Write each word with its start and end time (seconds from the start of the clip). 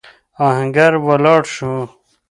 آهنګر 0.45 0.93
ولاړ 1.05 1.41
شو. 1.53 1.73